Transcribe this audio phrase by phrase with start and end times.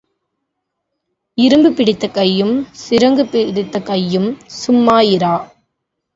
[1.37, 2.55] இரும்பு பிடித்த கையும்
[2.81, 4.29] சிரங்கு பிடித்த கையும்
[4.45, 5.35] சும்மா இரா.